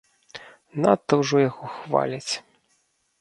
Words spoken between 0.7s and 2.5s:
Надта ўжо яго хваляць.